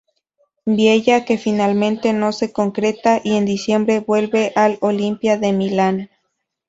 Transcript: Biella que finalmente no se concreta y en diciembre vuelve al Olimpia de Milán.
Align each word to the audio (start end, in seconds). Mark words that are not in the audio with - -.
Biella 0.65 1.25
que 1.25 1.37
finalmente 1.37 2.11
no 2.11 2.31
se 2.31 2.51
concreta 2.51 3.21
y 3.23 3.35
en 3.35 3.45
diciembre 3.45 3.99
vuelve 3.99 4.51
al 4.55 4.79
Olimpia 4.81 5.37
de 5.37 5.53
Milán. 5.53 6.09